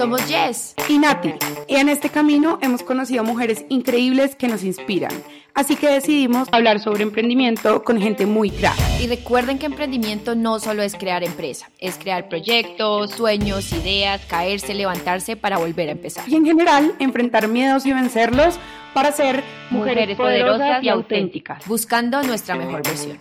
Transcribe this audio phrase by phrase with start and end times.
[0.00, 1.34] Somos Jess y Nati,
[1.68, 5.12] y en este camino hemos conocido mujeres increíbles que nos inspiran.
[5.52, 8.78] Así que decidimos hablar sobre emprendimiento con gente muy crack.
[8.98, 14.72] Y recuerden que emprendimiento no solo es crear empresa, es crear proyectos, sueños, ideas, caerse,
[14.72, 16.26] levantarse para volver a empezar.
[16.26, 18.58] Y en general, enfrentar miedos y vencerlos
[18.94, 23.18] para ser mujeres, poderosas y auténticas, buscando nuestra mejor versión.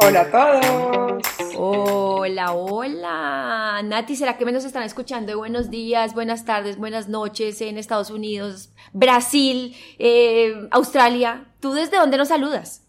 [0.00, 1.39] Hola a todos.
[1.56, 3.80] Hola, hola.
[3.84, 5.36] Nati, ¿será que me nos están escuchando?
[5.38, 11.46] Buenos días, buenas tardes, buenas noches en Estados Unidos, Brasil, eh, Australia.
[11.60, 12.86] ¿Tú desde dónde nos saludas?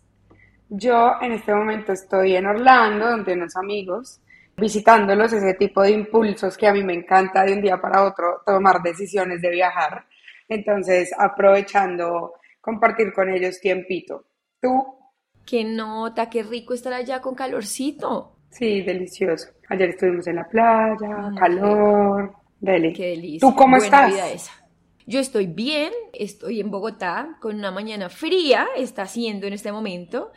[0.69, 4.19] Yo en este momento estoy en Orlando, donde unos amigos,
[4.57, 8.41] visitándolos, ese tipo de impulsos que a mí me encanta de un día para otro
[8.45, 10.05] tomar decisiones de viajar.
[10.47, 14.25] Entonces, aprovechando compartir con ellos tiempito.
[14.61, 14.97] ¿Tú?
[15.45, 18.37] Qué nota, qué rico estar allá con calorcito.
[18.51, 19.47] Sí, delicioso.
[19.69, 22.93] Ayer estuvimos en la playa, calor, deli.
[22.93, 23.39] Qué delicia.
[23.39, 24.51] ¿Tú cómo estás?
[25.07, 30.31] Yo estoy bien, estoy en Bogotá con una mañana fría, está haciendo en este momento.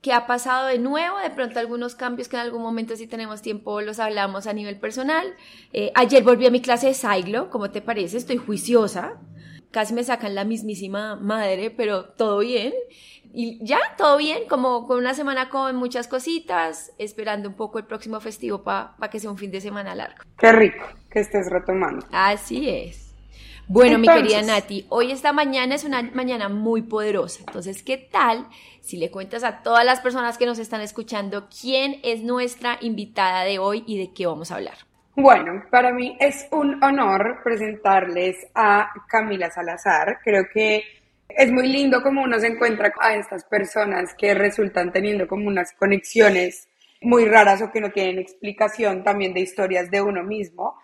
[0.00, 1.18] ¿Qué ha pasado de nuevo?
[1.18, 4.78] De pronto algunos cambios que en algún momento si tenemos tiempo los hablamos a nivel
[4.78, 5.34] personal.
[5.72, 8.16] Eh, ayer volví a mi clase de Saiglo, ¿cómo te parece?
[8.16, 9.20] Estoy juiciosa.
[9.70, 12.72] Casi me sacan la mismísima madre, pero todo bien
[13.38, 17.84] y ya, todo bien, como con una semana con muchas cositas, esperando un poco el
[17.84, 20.16] próximo festivo para que sea un fin de semana largo.
[20.38, 22.06] Qué rico que estés retomando.
[22.12, 23.14] Así es.
[23.68, 27.40] Bueno, mi querida Nati, hoy esta mañana es una mañana muy poderosa.
[27.46, 28.46] Entonces, ¿qué tal
[28.80, 33.42] si le cuentas a todas las personas que nos están escuchando quién es nuestra invitada
[33.42, 34.78] de hoy y de qué vamos a hablar?
[35.14, 40.20] Bueno, para mí es un honor presentarles a Camila Salazar.
[40.24, 40.84] Creo que
[41.28, 45.72] es muy lindo como uno se encuentra a estas personas que resultan teniendo como unas
[45.72, 46.68] conexiones
[47.00, 50.78] muy raras o que no tienen explicación también de historias de uno mismo.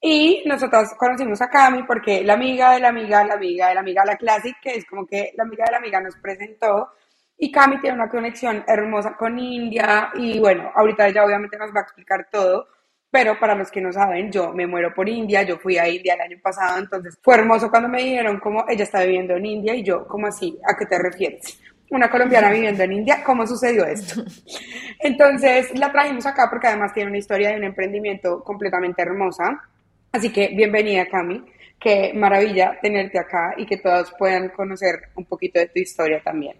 [0.00, 3.80] Y nosotros conocimos a Cami porque la amiga de la amiga, la amiga de la
[3.80, 6.90] amiga, la Classic, que es como que la amiga de la amiga nos presentó.
[7.38, 10.10] Y Cami tiene una conexión hermosa con India.
[10.14, 12.68] Y bueno, ahorita ella obviamente nos va a explicar todo
[13.16, 16.12] pero para los que no saben, yo me muero por India, yo fui a India
[16.12, 19.74] el año pasado, entonces fue hermoso cuando me dijeron cómo ella está viviendo en India
[19.74, 20.58] y yo, ¿cómo así?
[20.68, 21.58] ¿A qué te refieres?
[21.90, 24.22] Una colombiana viviendo en India, ¿cómo sucedió esto?
[25.00, 29.62] Entonces la trajimos acá porque además tiene una historia de un emprendimiento completamente hermosa.
[30.12, 31.42] Así que bienvenida Cami,
[31.80, 36.58] qué maravilla tenerte acá y que todos puedan conocer un poquito de tu historia también.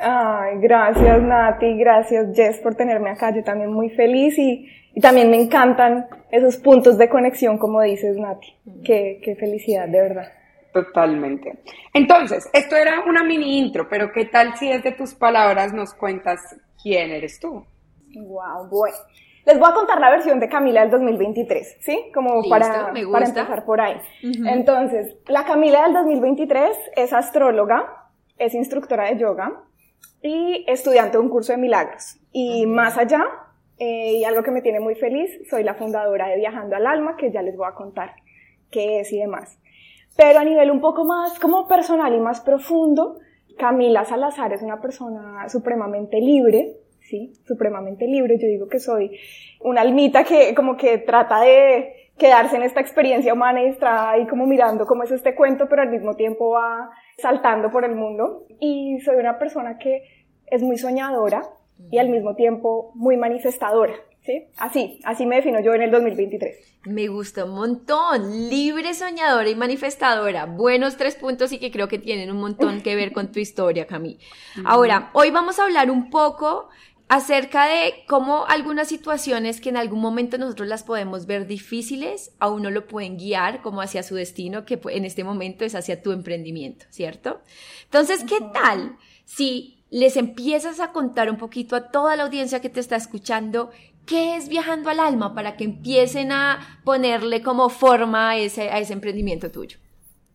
[0.00, 3.34] Ay, gracias Nati, gracias Jess por tenerme acá.
[3.34, 8.16] Yo también muy feliz y, y también me encantan esos puntos de conexión, como dices
[8.16, 8.52] Nati.
[8.84, 10.32] Qué, qué felicidad, de verdad.
[10.72, 11.60] Totalmente.
[11.94, 16.40] Entonces, esto era una mini intro, pero ¿qué tal si desde tus palabras nos cuentas
[16.82, 17.64] quién eres tú?
[18.12, 18.96] Wow, bueno.
[19.46, 22.10] Les voy a contar la versión de Camila del 2023, ¿sí?
[22.12, 24.00] Como para, para empezar por ahí.
[24.20, 29.62] Entonces, la Camila del 2023 es astróloga, es instructora de yoga,
[30.22, 32.18] y estudiante de un curso de milagros.
[32.32, 33.24] Y más allá,
[33.78, 37.16] eh, y algo que me tiene muy feliz, soy la fundadora de Viajando al Alma,
[37.16, 38.12] que ya les voy a contar
[38.70, 39.58] qué es y demás.
[40.16, 43.18] Pero a nivel un poco más como personal y más profundo,
[43.56, 48.36] Camila Salazar es una persona supremamente libre, sí, supremamente libre.
[48.38, 49.16] Yo digo que soy
[49.60, 54.26] una almita que como que trata de quedarse en esta experiencia humana y está ahí
[54.26, 58.44] como mirando cómo es este cuento, pero al mismo tiempo va saltando por el mundo.
[58.58, 60.02] Y soy una persona que
[60.46, 61.42] es muy soñadora
[61.90, 63.94] y al mismo tiempo muy manifestadora.
[64.20, 64.44] ¿Sí?
[64.58, 66.68] Así, así me defino yo en el 2023.
[66.84, 68.50] Me gusta un montón.
[68.50, 70.44] Libre, soñadora y manifestadora.
[70.44, 73.86] Buenos tres puntos y que creo que tienen un montón que ver con tu historia,
[73.86, 74.18] Cami.
[74.64, 76.68] Ahora, hoy vamos a hablar un poco
[77.08, 82.48] acerca de cómo algunas situaciones que en algún momento nosotros las podemos ver difíciles, a
[82.48, 86.12] uno lo pueden guiar como hacia su destino, que en este momento es hacia tu
[86.12, 87.40] emprendimiento, ¿cierto?
[87.84, 92.68] Entonces, ¿qué tal si les empiezas a contar un poquito a toda la audiencia que
[92.68, 93.70] te está escuchando
[94.08, 98.78] qué es viajando al alma para que empiecen a ponerle como forma a ese, a
[98.78, 99.78] ese emprendimiento tuyo?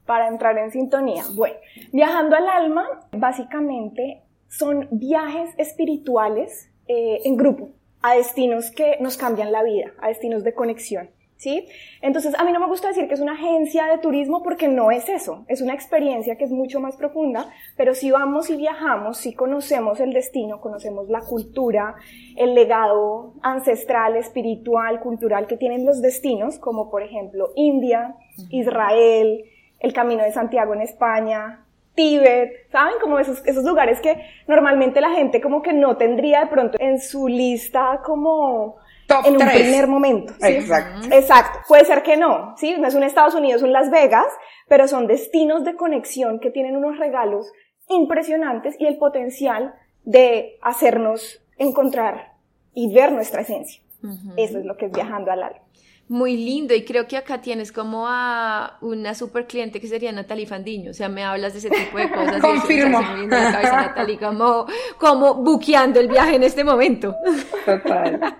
[0.05, 1.23] Para entrar en sintonía.
[1.33, 1.55] Bueno,
[1.91, 7.71] viajando al alma básicamente son viajes espirituales eh, en grupo
[8.01, 11.09] a destinos que nos cambian la vida, a destinos de conexión.
[11.37, 11.67] ¿Sí?
[12.01, 14.91] Entonces, a mí no me gusta decir que es una agencia de turismo porque no
[14.91, 19.17] es eso, es una experiencia que es mucho más profunda, pero si vamos y viajamos,
[19.17, 21.95] si conocemos el destino, conocemos la cultura,
[22.37, 28.15] el legado ancestral, espiritual, cultural que tienen los destinos, como por ejemplo India,
[28.49, 29.43] Israel,
[29.79, 31.62] el Camino de Santiago en España,
[31.95, 32.95] Tíbet, ¿saben?
[33.01, 36.99] Como esos, esos lugares que normalmente la gente como que no tendría de pronto en
[36.99, 38.77] su lista como
[39.25, 40.33] en un primer momento.
[40.41, 41.07] Exacto.
[41.11, 41.59] Exacto.
[41.67, 42.75] Puede ser que no, ¿sí?
[42.79, 44.27] No es un Estados Unidos, un Las Vegas,
[44.67, 47.51] pero son destinos de conexión que tienen unos regalos
[47.89, 52.33] impresionantes y el potencial de hacernos encontrar
[52.73, 53.81] y ver nuestra esencia.
[54.35, 55.59] Eso es lo que es viajando al alma.
[56.09, 60.45] Muy lindo, y creo que acá tienes como a una super cliente que sería Natalie
[60.45, 62.41] Fandiño, o sea, me hablas de ese tipo de cosas.
[62.41, 63.01] Confirmo.
[63.23, 64.65] Y la cabeza, Natalie, como,
[64.99, 67.15] como buqueando el viaje en este momento.
[67.65, 68.37] Total.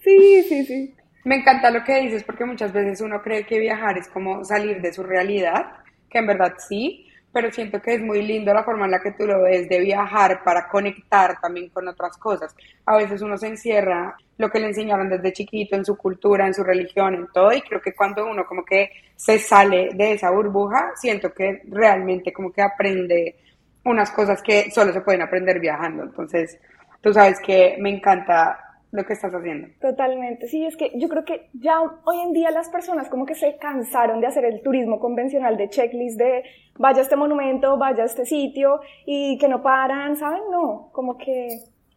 [0.00, 0.94] Sí, sí, sí.
[1.24, 4.80] Me encanta lo que dices porque muchas veces uno cree que viajar es como salir
[4.82, 5.72] de su realidad,
[6.10, 9.12] que en verdad sí, pero siento que es muy lindo la forma en la que
[9.12, 12.54] tú lo ves de viajar para conectar también con otras cosas.
[12.84, 16.54] A veces uno se encierra lo que le enseñaron desde chiquito en su cultura, en
[16.54, 20.30] su religión, en todo, y creo que cuando uno como que se sale de esa
[20.30, 23.36] burbuja, siento que realmente como que aprende
[23.84, 26.02] unas cosas que solo se pueden aprender viajando.
[26.02, 26.58] Entonces,
[27.00, 29.68] tú sabes que me encanta lo que estás haciendo.
[29.80, 33.34] Totalmente, sí, es que yo creo que ya hoy en día las personas como que
[33.34, 36.44] se cansaron de hacer el turismo convencional de checklist de
[36.78, 40.42] vaya a este monumento, vaya a este sitio y que no paran, ¿saben?
[40.50, 41.48] No, como que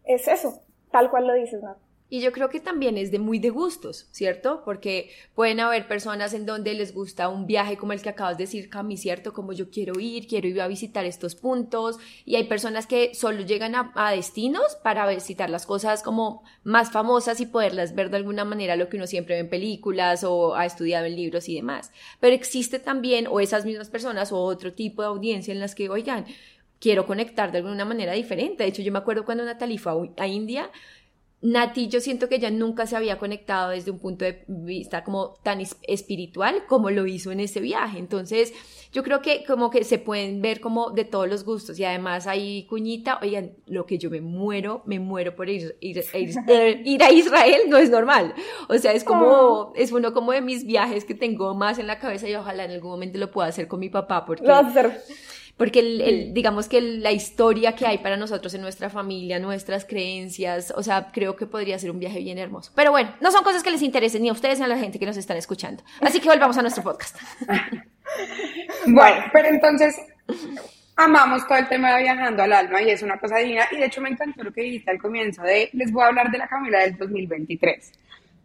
[0.04, 1.76] es eso, tal cual lo dices, ¿no?
[2.08, 4.62] Y yo creo que también es de muy de gustos, ¿cierto?
[4.64, 8.44] Porque pueden haber personas en donde les gusta un viaje como el que acabas de
[8.44, 9.32] decir, Cami, ¿cierto?
[9.32, 11.98] Como yo quiero ir, quiero ir a visitar estos puntos.
[12.24, 17.40] Y hay personas que solo llegan a, destinos para visitar las cosas como más famosas
[17.40, 20.64] y poderlas ver de alguna manera lo que uno siempre ve en películas o ha
[20.64, 21.90] estudiado en libros y demás.
[22.20, 25.88] Pero existe también, o esas mismas personas, o otro tipo de audiencia en las que,
[25.88, 26.24] oigan,
[26.78, 28.62] quiero conectar de alguna manera diferente.
[28.62, 30.70] De hecho, yo me acuerdo cuando Natalie fue a India,
[31.42, 35.34] Nati, yo siento que ella nunca se había conectado desde un punto de vista como
[35.42, 37.98] tan espiritual como lo hizo en ese viaje.
[37.98, 38.54] Entonces,
[38.90, 42.26] yo creo que como que se pueden ver como de todos los gustos y además
[42.26, 46.02] ahí cuñita, oigan, lo que yo me muero, me muero por ir, ir,
[46.84, 48.34] ir, a Israel no es normal.
[48.68, 49.72] O sea, es como, oh.
[49.76, 52.70] es uno como de mis viajes que tengo más en la cabeza y ojalá en
[52.70, 54.46] algún momento lo pueda hacer con mi papá porque
[55.56, 60.72] porque el, digamos que la historia que hay para nosotros en nuestra familia, nuestras creencias,
[60.76, 62.72] o sea, creo que podría ser un viaje bien hermoso.
[62.74, 64.98] Pero bueno, no son cosas que les interesen ni a ustedes ni a la gente
[64.98, 65.82] que nos están escuchando.
[66.00, 67.16] Así que volvamos a nuestro podcast.
[68.86, 69.96] bueno, pero entonces
[70.96, 73.66] amamos todo el tema de viajando al alma y es una cosa digna.
[73.72, 76.30] Y de hecho me encantó lo que dijiste al comienzo de, les voy a hablar
[76.30, 77.92] de la Camila del 2023.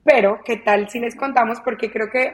[0.05, 1.59] Pero, ¿qué tal si les contamos?
[1.59, 2.33] Porque creo que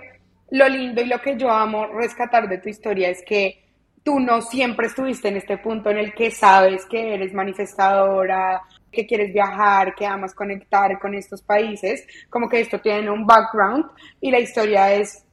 [0.52, 3.67] lo lindo y lo que yo amo rescatar de tu historia es que
[4.08, 9.06] tú no siempre estuviste en este punto en el que sabes que eres manifestadora, que
[9.06, 13.84] quieres viajar, que amas conectar con estos países, como que esto tiene un background
[14.22, 15.26] y la historia es,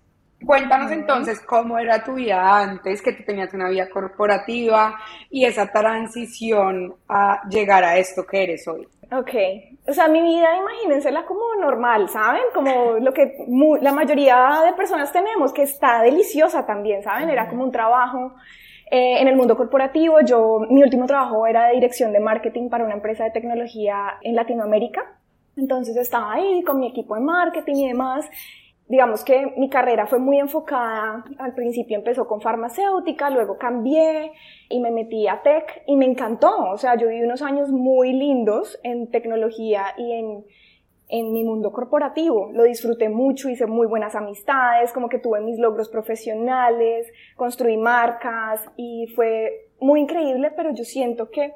[0.45, 4.99] cuéntanos entonces cómo era tu vida antes, que tú tenías una vida corporativa
[5.31, 8.89] y esa transición a llegar a esto que eres hoy.
[9.13, 9.31] Ok,
[9.87, 12.43] o sea, mi vida, imagínensela como normal, ¿saben?
[12.53, 13.37] Como lo que
[13.81, 17.31] la mayoría de personas tenemos, que está deliciosa también, ¿saben?
[17.31, 18.35] Era como un trabajo
[18.91, 22.85] eh, en el mundo corporativo, yo, mi último trabajo era de dirección de marketing para
[22.85, 25.19] una empresa de tecnología en Latinoamérica.
[25.57, 28.29] Entonces estaba ahí con mi equipo de marketing y demás.
[28.87, 34.33] Digamos que mi carrera fue muy enfocada, al principio empezó con farmacéutica, luego cambié
[34.69, 36.71] y me metí a tech y me encantó.
[36.71, 40.45] O sea, yo viví unos años muy lindos en tecnología y en
[41.09, 42.51] en mi mundo corporativo.
[42.53, 48.61] Lo disfruté mucho, hice muy buenas amistades, como que tuve mis logros profesionales, construí marcas
[48.77, 51.53] y fue muy increíble, pero yo siento que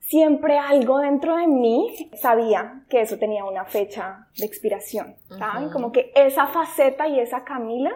[0.00, 5.70] siempre algo dentro de mí sabía que eso tenía una fecha de expiración, ¿saben?
[5.70, 7.92] Como que esa faceta y esa Camila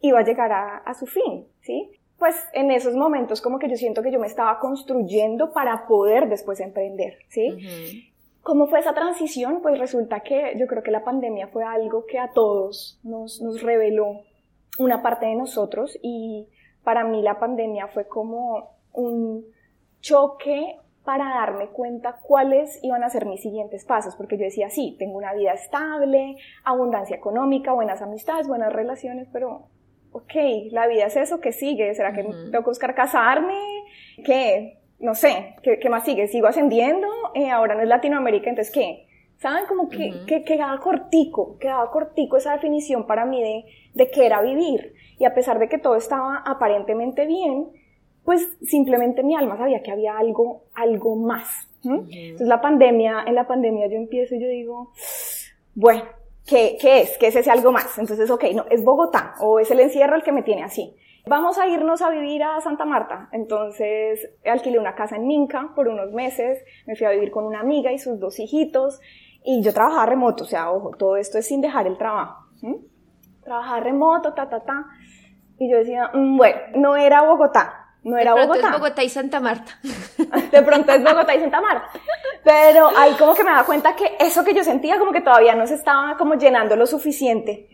[0.00, 1.90] iba a llegar a, su fin, ¿sí?
[2.18, 6.28] Pues en esos momentos como que yo siento que yo me estaba construyendo para poder
[6.28, 8.12] después emprender, ¿sí?
[8.44, 9.62] ¿Cómo fue esa transición?
[9.62, 13.62] Pues resulta que yo creo que la pandemia fue algo que a todos nos, nos
[13.62, 14.20] reveló
[14.78, 16.46] una parte de nosotros y
[16.84, 19.46] para mí la pandemia fue como un
[20.02, 24.94] choque para darme cuenta cuáles iban a ser mis siguientes pasos, porque yo decía, sí,
[24.98, 29.68] tengo una vida estable, abundancia económica, buenas amistades, buenas relaciones, pero,
[30.12, 30.32] ok,
[30.70, 33.58] la vida es eso que sigue, ¿será que tengo que buscar casarme?
[34.22, 34.83] ¿Qué?
[35.04, 36.26] No sé, ¿qué, más sigue?
[36.28, 37.06] ¿Sigo ascendiendo?
[37.34, 39.06] Eh, ahora no es Latinoamérica, entonces ¿qué?
[39.36, 39.66] ¿Saben?
[39.66, 44.40] Como que, que, quedaba cortico, quedaba cortico esa definición para mí de, de qué era
[44.40, 44.94] vivir.
[45.18, 47.68] Y a pesar de que todo estaba aparentemente bien,
[48.24, 51.68] pues simplemente mi alma sabía que había algo, algo más.
[51.84, 54.92] Entonces la pandemia, en la pandemia yo empiezo y yo digo,
[55.74, 56.04] bueno,
[56.46, 57.18] ¿qué, ¿qué es?
[57.18, 57.98] ¿Qué es ese algo más?
[57.98, 60.96] Entonces, ok, no, es Bogotá o es el encierro el que me tiene así.
[61.26, 63.28] Vamos a irnos a vivir a Santa Marta.
[63.32, 67.60] Entonces alquilé una casa en Minca por unos meses, me fui a vivir con una
[67.60, 69.00] amiga y sus dos hijitos
[69.42, 72.44] Y yo trabajaba remoto, o sea, ojo, todo esto es sin dejar el trabajo.
[73.42, 74.86] Trabajaba remoto, ta, ta, ta.
[75.58, 78.68] Y yo decía, mm, bueno, no era Bogotá, no era de pronto Bogotá.
[78.68, 79.72] es Bogotá y Santa Marta.
[80.50, 81.88] De pronto es Bogotá y Santa Marta.
[82.42, 85.54] Pero ahí como que me da cuenta que eso que yo sentía como que todavía
[85.54, 87.68] no se estaba como llenando lo suficiente.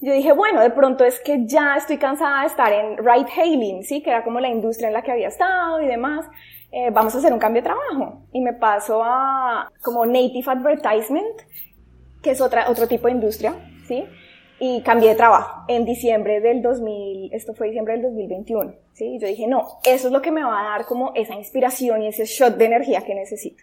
[0.00, 3.82] Yo dije, bueno, de pronto es que ya estoy cansada de estar en ride hailing,
[3.82, 4.02] ¿sí?
[4.02, 6.26] Que era como la industria en la que había estado y demás.
[6.70, 8.22] Eh, vamos a hacer un cambio de trabajo.
[8.32, 11.42] Y me paso a como native advertisement,
[12.22, 13.54] que es otra, otro tipo de industria,
[13.88, 14.04] ¿sí?
[14.60, 19.04] y cambié de trabajo en diciembre del 2000, esto fue diciembre del 2021, ¿sí?
[19.14, 22.02] Y yo dije, no, eso es lo que me va a dar como esa inspiración
[22.02, 23.62] y ese shot de energía que necesito.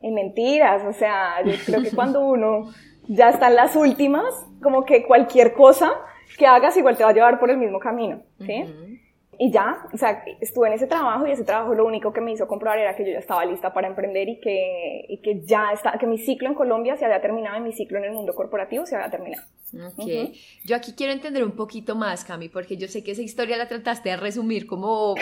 [0.00, 2.72] En mentiras, o sea, yo creo que cuando uno
[3.08, 5.92] ya está en las últimas, como que cualquier cosa
[6.38, 8.64] que hagas igual te va a llevar por el mismo camino, ¿sí?
[9.40, 12.32] y ya, o sea, estuve en ese trabajo y ese trabajo lo único que me
[12.32, 15.70] hizo comprobar era que yo ya estaba lista para emprender y que, y que ya
[15.72, 18.34] está, que mi ciclo en Colombia se había terminado y mi ciclo en el mundo
[18.34, 19.44] corporativo se había terminado.
[19.74, 20.34] Ok.
[20.64, 23.68] Yo aquí quiero entender un poquito más, Cami, porque yo sé que esa historia la
[23.68, 25.14] trataste de resumir como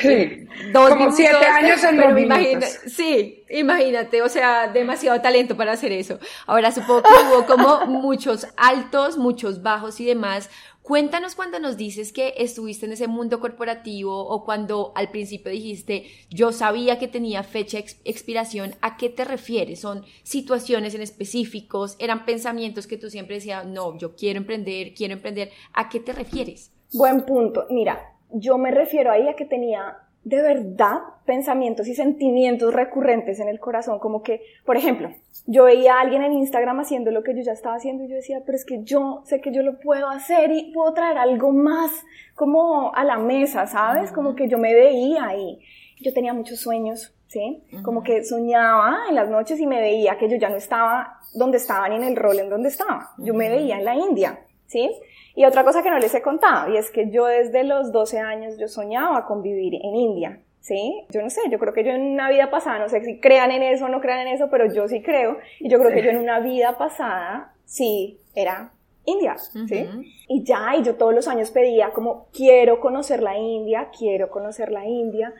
[0.72, 5.92] dos como siete años en pero imagina, Sí, imagínate, o sea, demasiado talento para hacer
[5.92, 6.18] eso.
[6.46, 10.50] Ahora supongo que hubo como muchos altos, muchos bajos y demás.
[10.86, 16.06] Cuéntanos cuando nos dices que estuviste en ese mundo corporativo o cuando al principio dijiste
[16.30, 19.80] yo sabía que tenía fecha de expiración, ¿a qué te refieres?
[19.80, 21.96] ¿Son situaciones en específicos?
[21.98, 25.50] ¿Eran pensamientos que tú siempre decías, no, yo quiero emprender, quiero emprender?
[25.72, 26.72] ¿A qué te refieres?
[26.92, 27.66] Buen punto.
[27.70, 33.48] Mira, yo me refiero ahí a que tenía de verdad pensamientos y sentimientos recurrentes en
[33.48, 35.10] el corazón, como que, por ejemplo,
[35.46, 38.16] yo veía a alguien en Instagram haciendo lo que yo ya estaba haciendo y yo
[38.16, 41.52] decía, pero es que yo sé que yo lo puedo hacer y puedo traer algo
[41.52, 41.92] más
[42.34, 44.10] como a la mesa, ¿sabes?
[44.10, 45.60] Como que yo me veía ahí.
[46.00, 47.62] Yo tenía muchos sueños, ¿sí?
[47.82, 51.58] Como que soñaba en las noches y me veía que yo ya no estaba donde
[51.58, 53.10] estaba ni en el rol en donde estaba.
[53.18, 54.90] Yo me veía en la India, ¿sí?
[55.34, 58.18] Y otra cosa que no les he contado, y es que yo desde los 12
[58.20, 61.04] años yo soñaba con vivir en India, ¿sí?
[61.10, 63.50] Yo no sé, yo creo que yo en una vida pasada, no sé si crean
[63.50, 66.02] en eso o no crean en eso, pero yo sí creo, y yo creo que
[66.02, 68.72] yo en una vida pasada sí era
[69.04, 69.86] India, ¿sí?
[70.28, 74.72] Y ya, y yo todos los años pedía como, quiero conocer la India, quiero conocer
[74.72, 75.34] la India,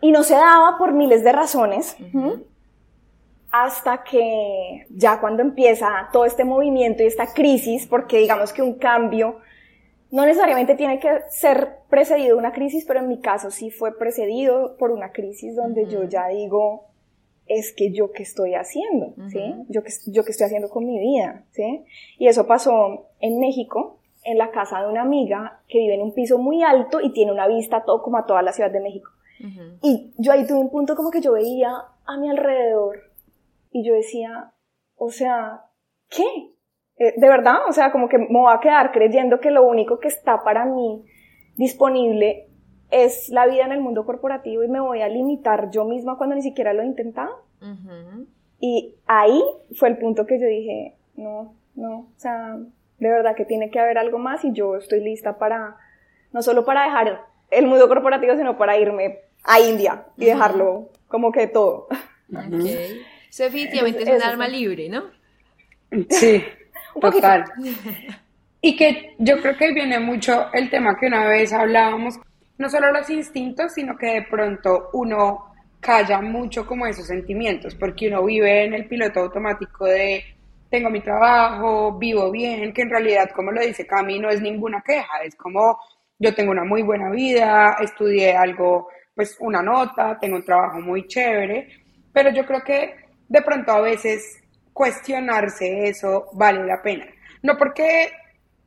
[0.00, 1.96] y no se daba por miles de razones,
[3.50, 8.74] hasta que ya cuando empieza todo este movimiento y esta crisis, porque digamos que un
[8.74, 9.40] cambio
[10.10, 13.96] no necesariamente tiene que ser precedido de una crisis, pero en mi caso sí fue
[13.96, 16.88] precedido por una crisis donde yo ya digo,
[17.46, 19.54] es que yo qué estoy haciendo, ¿sí?
[19.68, 21.84] Yo qué, yo qué estoy haciendo con mi vida, ¿sí?
[22.18, 26.12] Y eso pasó en México, en la casa de una amiga que vive en un
[26.12, 29.10] piso muy alto y tiene una vista todo como a toda la Ciudad de México.
[29.82, 31.72] Y yo ahí tuve un punto como que yo veía
[32.06, 32.98] a mi alrededor
[33.70, 34.52] y yo decía,
[34.96, 35.64] o sea,
[36.08, 36.24] ¿qué?
[36.98, 39.98] Eh, de verdad, o sea, como que me voy a quedar creyendo que lo único
[39.98, 41.04] que está para mí
[41.56, 42.48] disponible
[42.90, 46.36] es la vida en el mundo corporativo y me voy a limitar yo misma cuando
[46.36, 47.44] ni siquiera lo he intentado.
[48.58, 49.42] Y ahí
[49.76, 52.58] fue el punto que yo dije, no, no, o sea,
[52.98, 55.76] de verdad que tiene que haber algo más y yo estoy lista para,
[56.32, 61.32] no solo para dejar el mundo corporativo, sino para irme a India y dejarlo como
[61.32, 61.88] que todo.
[63.30, 65.04] Eso definitivamente es un arma libre, ¿no?
[66.08, 66.44] Sí,
[67.00, 67.44] total.
[68.62, 72.20] Y que yo creo que viene mucho el tema que una vez hablábamos,
[72.58, 78.08] no solo los instintos, sino que de pronto uno calla mucho como esos sentimientos, porque
[78.08, 80.22] uno vive en el piloto automático de
[80.68, 84.82] tengo mi trabajo, vivo bien, que en realidad, como lo dice Cami, no es ninguna
[84.86, 85.78] queja, es como
[86.18, 91.06] yo tengo una muy buena vida, estudié algo, pues una nota, tengo un trabajo muy
[91.06, 91.68] chévere,
[92.12, 92.94] pero yo creo que
[93.28, 97.06] de pronto a veces cuestionarse eso vale la pena.
[97.42, 98.10] No porque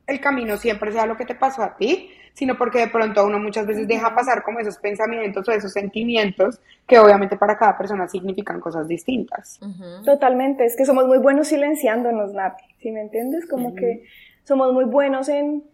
[0.06, 3.38] el camino siempre sea lo que te pasó a ti, sino porque de pronto uno
[3.38, 8.08] muchas veces deja pasar como esos pensamientos o esos sentimientos que obviamente para cada persona
[8.08, 9.60] significan cosas distintas.
[10.04, 13.46] Totalmente, es que somos muy buenos silenciándonos, Nati, ¿sí me entiendes?
[13.48, 14.04] Como que
[14.42, 15.64] somos muy buenos en,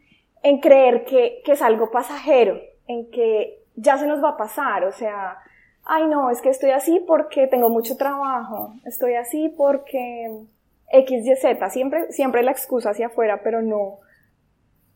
[0.42, 4.84] en creer que, que es algo pasajero, en que ya se nos va a pasar,
[4.84, 5.38] o sea,
[5.84, 10.44] ay no, es que estoy así porque tengo mucho trabajo, estoy así porque
[10.92, 13.99] X, Y, Z, siempre, siempre la excusa hacia afuera, pero no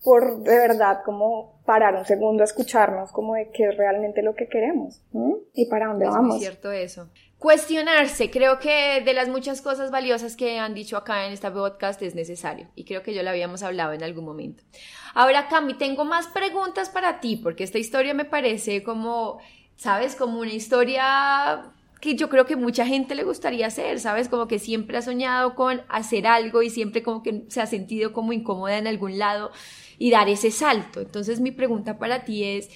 [0.04, 4.34] por de verdad como parar un segundo a escucharnos como de qué es realmente lo
[4.34, 5.02] que queremos
[5.54, 6.36] y para dónde vamos.
[6.36, 7.08] Es cierto eso.
[7.44, 12.00] Cuestionarse, creo que de las muchas cosas valiosas que han dicho acá en esta podcast
[12.00, 14.64] es necesario y creo que yo lo habíamos hablado en algún momento.
[15.12, 19.40] Ahora, Cami, tengo más preguntas para ti porque esta historia me parece como
[19.76, 20.16] ¿sabes?
[20.16, 21.70] Como una historia
[22.00, 24.30] que yo creo que mucha gente le gustaría hacer, ¿sabes?
[24.30, 28.14] Como que siempre ha soñado con hacer algo y siempre como que se ha sentido
[28.14, 29.50] como incómoda en algún lado
[29.98, 31.02] y dar ese salto.
[31.02, 32.70] Entonces mi pregunta para ti es,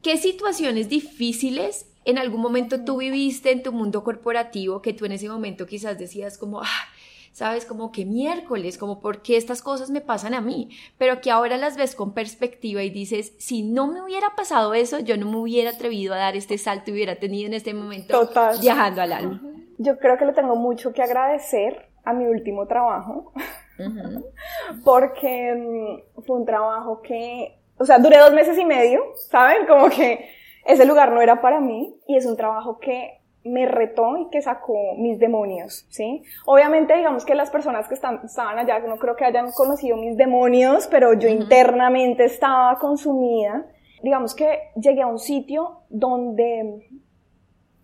[0.00, 5.12] ¿qué situaciones difíciles en algún momento tú viviste en tu mundo corporativo que tú en
[5.12, 6.88] ese momento quizás decías como, ah,
[7.32, 11.30] sabes, como que miércoles, como por qué estas cosas me pasan a mí, pero que
[11.30, 15.30] ahora las ves con perspectiva y dices, si no me hubiera pasado eso, yo no
[15.30, 18.26] me hubiera atrevido a dar este salto y hubiera tenido en este momento
[18.62, 19.42] viajando al alma.
[19.76, 23.34] Yo creo que le tengo mucho que agradecer a mi último trabajo,
[24.82, 29.66] porque mm, fue un trabajo que, o sea, duré dos meses y medio, ¿saben?
[29.66, 30.37] Como que
[30.68, 34.42] ese lugar no era para mí y es un trabajo que me retó y que
[34.42, 36.22] sacó mis demonios, ¿sí?
[36.44, 40.18] Obviamente, digamos que las personas que están, estaban allá, no creo que hayan conocido mis
[40.18, 43.66] demonios, pero yo internamente estaba consumida.
[44.02, 46.86] Digamos que llegué a un sitio donde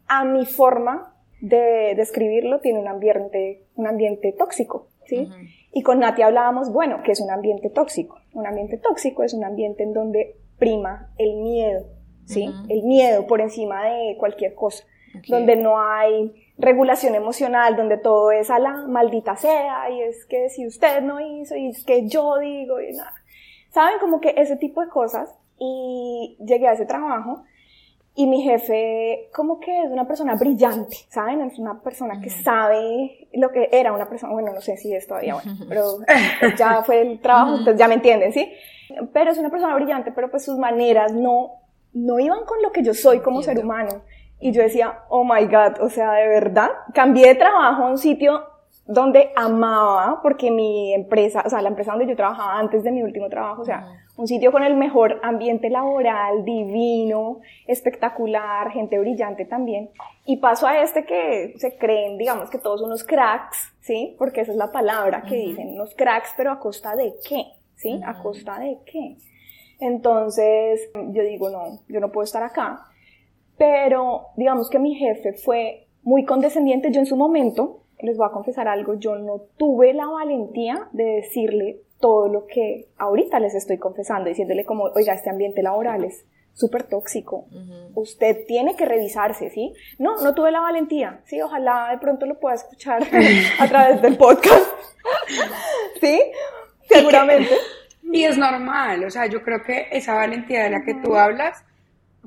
[0.06, 5.30] a mi forma de describirlo tiene un ambiente, un ambiente tóxico, ¿sí?
[5.72, 8.18] Y con Nati hablábamos, bueno, que es un ambiente tóxico.
[8.34, 11.86] Un ambiente tóxico es un ambiente en donde prima el miedo,
[12.26, 12.52] ¿sí?
[12.68, 14.84] El miedo por encima de cualquier cosa
[15.28, 20.48] donde no hay regulación emocional, donde todo es a la maldita sea, y es que
[20.48, 23.14] si usted no hizo, y es que yo digo, y nada.
[23.70, 23.98] ¿Saben?
[24.00, 25.34] Como que ese tipo de cosas.
[25.56, 27.44] Y llegué a ese trabajo
[28.16, 31.42] y mi jefe como que es una persona brillante, ¿saben?
[31.42, 35.06] Es una persona que sabe lo que era una persona, bueno, no sé si es
[35.06, 35.98] todavía bueno, pero
[36.56, 38.52] ya fue el trabajo, entonces ya me entienden, ¿sí?
[39.12, 41.52] Pero es una persona brillante, pero pues sus maneras no,
[41.94, 44.02] no iban con lo que yo soy como ser humano.
[44.40, 47.98] Y yo decía, oh my God, o sea, de verdad, cambié de trabajo a un
[47.98, 48.44] sitio
[48.86, 53.02] donde amaba, porque mi empresa, o sea, la empresa donde yo trabajaba antes de mi
[53.02, 53.86] último trabajo, o sea,
[54.16, 59.90] un sitio con el mejor ambiente laboral, divino, espectacular, gente brillante también.
[60.26, 64.14] Y paso a este que se creen, digamos, que todos unos cracks, ¿sí?
[64.18, 67.44] Porque esa es la palabra que dicen, unos cracks, pero a costa de qué,
[67.76, 68.00] ¿sí?
[68.04, 69.16] A costa de qué.
[69.86, 72.90] Entonces, yo digo, no, yo no puedo estar acá
[73.56, 76.90] pero digamos que mi jefe fue muy condescendiente.
[76.92, 81.04] Yo en su momento, les voy a confesar algo, yo no tuve la valentía de
[81.04, 86.24] decirle todo lo que ahorita les estoy confesando, diciéndole como, oiga, este ambiente laboral es
[86.52, 87.46] súper tóxico.
[87.94, 89.72] Usted tiene que revisarse, ¿sí?
[89.98, 91.40] No, no tuve la valentía, ¿sí?
[91.40, 93.02] Ojalá de pronto lo pueda escuchar
[93.58, 94.66] a través del podcast.
[96.00, 96.20] ¿Sí?
[96.88, 97.54] Seguramente.
[98.12, 101.64] Y es normal, o sea, yo creo que esa valentía de la que tú hablas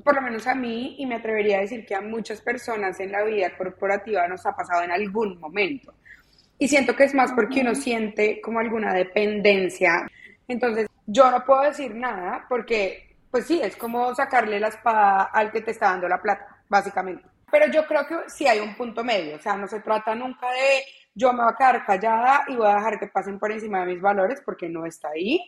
[0.02, 3.12] por lo menos a mí, y me atrevería a decir que a muchas personas en
[3.12, 5.94] la vida corporativa nos ha pasado en algún momento.
[6.58, 10.06] Y siento que es más porque uno siente como alguna dependencia.
[10.46, 15.50] Entonces, yo no puedo decir nada porque, pues sí, es como sacarle la espada al
[15.52, 17.24] que te está dando la plata, básicamente.
[17.50, 20.50] Pero yo creo que sí hay un punto medio, o sea, no se trata nunca
[20.50, 20.82] de
[21.18, 23.86] yo me voy a quedar callada y voy a dejar que pasen por encima de
[23.86, 25.40] mis valores porque no está ahí.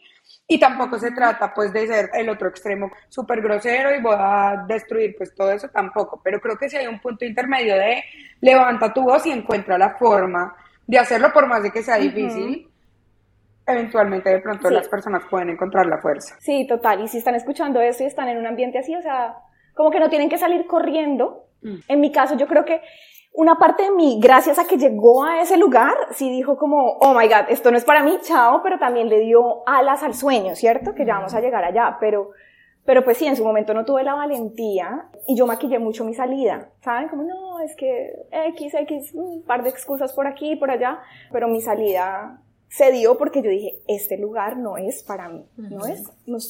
[0.48, 4.64] Y tampoco se trata pues de ser el otro extremo súper grosero y voy a
[4.66, 6.20] destruir pues todo eso tampoco.
[6.24, 8.02] Pero creo que si hay un punto intermedio de
[8.40, 10.56] levanta tu voz y encuentra la forma
[10.88, 12.68] de hacerlo por más de que sea difícil.
[13.64, 16.34] Eventualmente de pronto las personas pueden encontrar la fuerza.
[16.40, 17.04] Sí, total.
[17.04, 19.36] Y si están escuchando esto y están en un ambiente así, o sea,
[19.74, 21.44] como que no tienen que salir corriendo.
[21.62, 21.76] Mm.
[21.86, 22.80] En mi caso, yo creo que
[23.32, 27.14] una parte de mí, gracias a que llegó a ese lugar, sí dijo como, oh
[27.14, 30.54] my god, esto no es para mí, chao, pero también le dio alas al sueño,
[30.56, 30.94] ¿cierto?
[30.94, 32.30] Que ya vamos a llegar allá, pero,
[32.84, 36.14] pero pues sí, en su momento no tuve la valentía y yo maquillé mucho mi
[36.14, 37.08] salida, ¿saben?
[37.08, 38.12] Como, no, es que
[38.48, 40.98] X, X, un par de excusas por aquí y por allá,
[41.30, 45.86] pero mi salida se dio porque yo dije, este lugar no es para mí, no
[45.86, 46.02] es,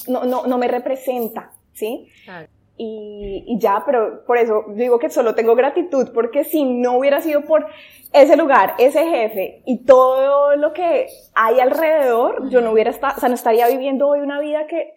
[0.09, 2.09] no, no, no me representa, ¿sí?
[2.25, 2.49] Claro
[2.83, 7.43] y, ya, pero por eso digo que solo tengo gratitud, porque si no hubiera sido
[7.43, 7.67] por
[8.15, 13.21] ese lugar, ese jefe y todo lo que hay alrededor, yo no hubiera estado, o
[13.21, 14.95] sea, no estaría viviendo hoy una vida que,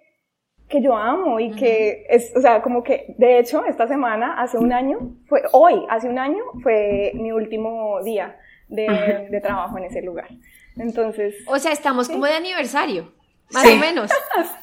[0.70, 4.58] que yo amo y que es, o sea, como que, de hecho, esta semana, hace
[4.58, 8.38] un año, fue, hoy, hace un año, fue mi último día
[8.70, 10.30] de, de trabajo en ese lugar.
[10.78, 11.36] Entonces.
[11.48, 13.12] O sea, estamos como de aniversario,
[13.52, 14.10] más o menos.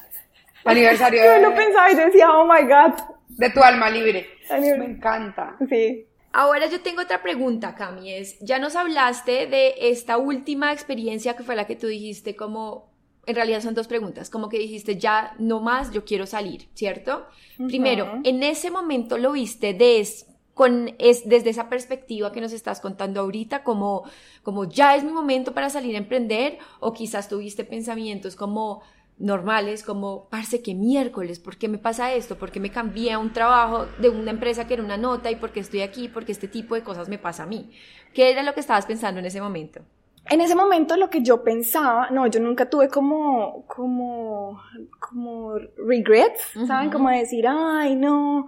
[0.65, 1.21] Aniversario.
[1.25, 2.99] Yo lo pensaba y decía, oh my God.
[3.29, 4.27] De tu alma libre.
[4.49, 5.55] Me encanta.
[5.69, 6.05] Sí.
[6.33, 11.43] Ahora yo tengo otra pregunta, Cami, es, ya nos hablaste de esta última experiencia que
[11.43, 12.89] fue la que tú dijiste como,
[13.25, 17.27] en realidad son dos preguntas, como que dijiste, ya no más, yo quiero salir, ¿cierto?
[17.67, 22.79] Primero, en ese momento lo viste des, con, es, desde esa perspectiva que nos estás
[22.79, 24.03] contando ahorita, como,
[24.41, 28.83] como ya es mi momento para salir a emprender, o quizás tuviste pensamientos como,
[29.21, 32.37] normales como, parce, que miércoles, ¿por qué me pasa esto?
[32.37, 35.35] ¿Por qué me cambié a un trabajo de una empresa que era una nota y
[35.35, 36.07] por qué estoy aquí?
[36.07, 37.71] Porque este tipo de cosas me pasa a mí.
[38.13, 39.81] ¿Qué era lo que estabas pensando en ese momento?
[40.29, 44.61] En ese momento lo que yo pensaba, no, yo nunca tuve como, como,
[44.99, 46.91] como regrets, ¿saben?
[46.91, 48.47] Como decir, ay, no,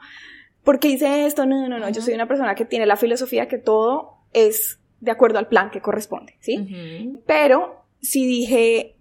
[0.64, 1.46] ¿por qué hice esto?
[1.46, 5.12] No, no, no, yo soy una persona que tiene la filosofía que todo es de
[5.12, 7.14] acuerdo al plan que corresponde, ¿sí?
[7.26, 8.96] Pero si dije,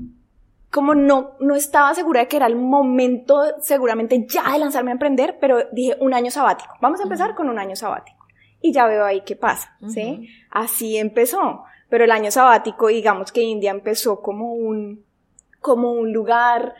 [0.72, 4.94] como no, no estaba segura de que era el momento seguramente ya de lanzarme a
[4.94, 6.74] emprender, pero dije un año sabático.
[6.80, 8.26] Vamos a empezar con un año sabático.
[8.62, 10.28] Y ya veo ahí qué pasa, ¿sí?
[10.50, 11.64] Así empezó.
[11.90, 15.04] Pero el año sabático, digamos que India empezó como un,
[15.60, 16.74] como un lugar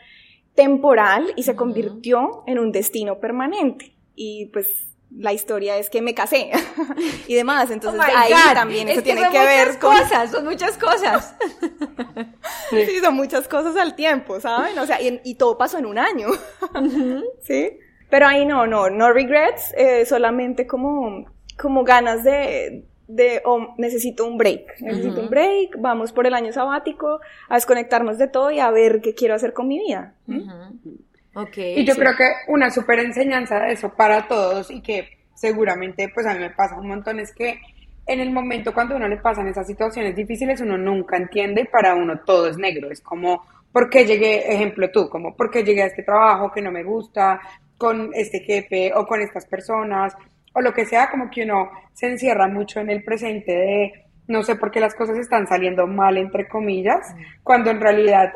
[0.55, 3.93] temporal y se convirtió en un destino permanente.
[4.15, 6.51] Y pues la historia es que me casé
[7.27, 11.35] y demás, entonces oh ahí también eso tiene que ver con cosas, son muchas cosas.
[12.69, 14.77] sí, son muchas cosas al tiempo, ¿saben?
[14.79, 16.27] O sea, y, todo pasó en un año,
[17.41, 17.77] ¿sí?
[18.09, 21.25] Pero ahí no, no, no regrets, eh, solamente como,
[21.57, 26.53] como ganas de, de oh, necesito un break, necesito un break, vamos por el año
[26.53, 30.15] sabático a desconectarnos de todo y a ver qué quiero hacer con mi vida.
[31.35, 36.09] Okay, y yo creo que una súper enseñanza de eso para todos y que seguramente
[36.13, 37.59] pues a mí me pasa un montón es que
[38.05, 41.95] en el momento cuando uno le pasan esas situaciones difíciles uno nunca entiende y para
[41.95, 45.81] uno todo es negro, es como ¿por qué llegué, ejemplo tú, como por qué llegué
[45.81, 47.41] a este trabajo que no me gusta
[47.77, 50.15] con este jefe o con estas personas
[50.53, 53.93] o lo que sea, como que uno se encierra mucho en el presente de
[54.27, 57.43] no sé por qué las cosas están saliendo mal entre comillas, mm.
[57.43, 58.31] cuando en realidad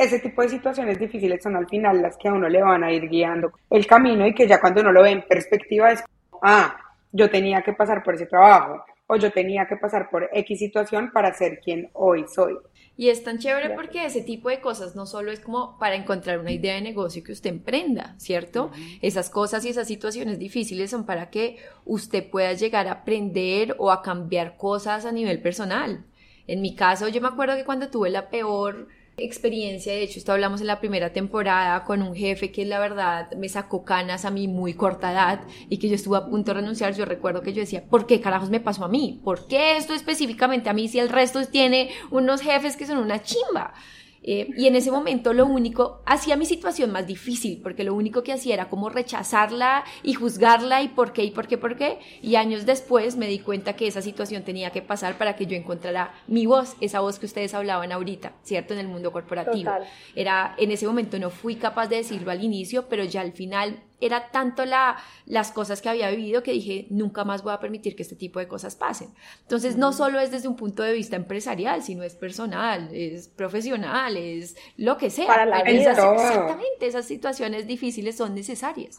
[0.00, 2.90] ese tipo de situaciones difíciles son al final las que a uno le van a
[2.90, 6.02] ir guiando el camino y que ya cuando uno lo ve en perspectiva es,
[6.42, 6.74] ah,
[7.12, 11.10] yo tenía que pasar por ese trabajo o yo tenía que pasar por X situación
[11.12, 12.56] para ser quien hoy soy.
[12.96, 16.38] Y es tan chévere porque ese tipo de cosas no solo es como para encontrar
[16.38, 18.70] una idea de negocio que usted emprenda, ¿cierto?
[19.02, 23.90] Esas cosas y esas situaciones difíciles son para que usted pueda llegar a aprender o
[23.90, 26.04] a cambiar cosas a nivel personal.
[26.46, 28.88] En mi caso, yo me acuerdo que cuando tuve la peor
[29.20, 33.30] experiencia, de hecho esto hablamos en la primera temporada con un jefe que la verdad
[33.32, 36.60] me sacó canas a mí muy corta edad y que yo estuve a punto de
[36.60, 39.20] renunciar, yo recuerdo que yo decía, ¿por qué carajos me pasó a mí?
[39.24, 43.22] ¿Por qué esto específicamente a mí si el resto tiene unos jefes que son una
[43.22, 43.74] chimba?
[44.22, 48.22] Eh, y en ese momento lo único, hacía mi situación más difícil, porque lo único
[48.22, 51.98] que hacía era como rechazarla y juzgarla y por qué y por qué, por qué.
[52.22, 55.56] Y años después me di cuenta que esa situación tenía que pasar para que yo
[55.56, 58.74] encontrara mi voz, esa voz que ustedes hablaban ahorita, ¿cierto?
[58.74, 59.72] En el mundo corporativo.
[60.14, 63.82] Era, en ese momento no fui capaz de decirlo al inicio, pero ya al final
[64.00, 67.96] era tanto la, las cosas que había vivido que dije, nunca más voy a permitir
[67.96, 69.08] que este tipo de cosas pasen.
[69.42, 74.16] Entonces, no solo es desde un punto de vista empresarial, sino es personal, es profesional,
[74.16, 75.26] es lo que sea.
[75.26, 75.92] Para la vida.
[75.92, 78.98] exactamente, esas situaciones difíciles son necesarias.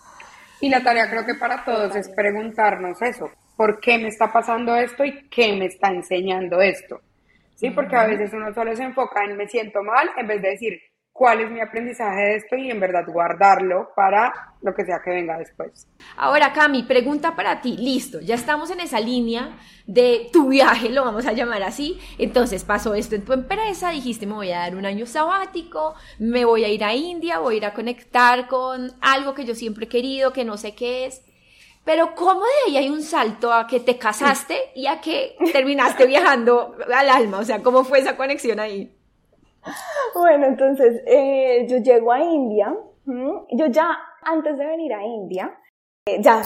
[0.59, 4.75] Y la tarea creo que para todos es preguntarnos eso, ¿por qué me está pasando
[4.75, 7.01] esto y qué me está enseñando esto?
[7.55, 10.49] Sí, porque a veces uno solo se enfoca en me siento mal en vez de
[10.49, 10.81] decir,
[11.21, 15.11] cuál es mi aprendizaje de esto y en verdad guardarlo para lo que sea que
[15.11, 15.87] venga después.
[16.17, 17.77] Ahora, Cami, pregunta para ti.
[17.77, 19.55] Listo, ya estamos en esa línea
[19.85, 21.99] de tu viaje, lo vamos a llamar así.
[22.17, 26.43] Entonces pasó esto en tu empresa, dijiste me voy a dar un año sabático, me
[26.43, 29.85] voy a ir a India, voy a ir a conectar con algo que yo siempre
[29.85, 31.21] he querido, que no sé qué es.
[31.85, 36.07] Pero ¿cómo de ahí hay un salto a que te casaste y a que terminaste
[36.07, 37.37] viajando al alma?
[37.37, 38.91] O sea, ¿cómo fue esa conexión ahí?
[40.13, 42.75] Bueno, entonces eh, yo llego a India.
[43.51, 45.57] Yo ya, antes de venir a India,
[46.05, 46.41] eh, ya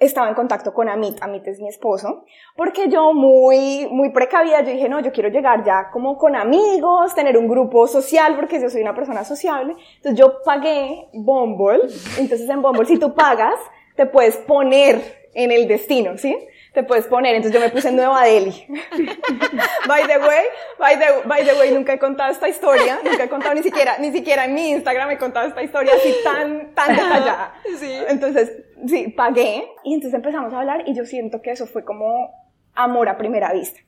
[0.00, 2.24] estaba en contacto con Amit, Amit es mi esposo,
[2.56, 7.14] porque yo muy, muy precavida, yo dije, no, yo quiero llegar ya como con amigos,
[7.14, 9.76] tener un grupo social, porque yo soy una persona sociable.
[9.96, 11.82] Entonces yo pagué Bumble,
[12.18, 13.60] entonces en Bumble si tú pagas,
[13.94, 16.34] te puedes poner en el destino, ¿sí?
[16.72, 17.34] Te puedes poner.
[17.34, 18.66] Entonces yo me puse en Nueva Delhi.
[19.86, 20.44] by the way,
[20.78, 23.98] by the, by the way, nunca he contado esta historia, nunca he contado ni siquiera,
[23.98, 27.54] ni siquiera en mi Instagram he contado esta historia así tan, tan detallada.
[27.78, 27.92] Sí.
[28.08, 28.52] Entonces,
[28.86, 32.30] sí, pagué y entonces empezamos a hablar y yo siento que eso fue como
[32.74, 33.80] amor a primera vista.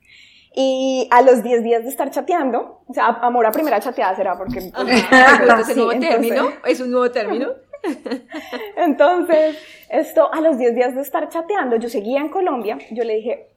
[0.55, 4.37] Y a los 10 días de estar chateando, o sea, amor a primera chateada será
[4.37, 4.59] porque...
[5.59, 6.49] ¿Es un nuevo término?
[6.65, 7.49] ¿Es un nuevo término?
[8.77, 9.57] Entonces,
[9.89, 13.53] esto a los 10 días de estar chateando, yo seguía en Colombia, yo le dije,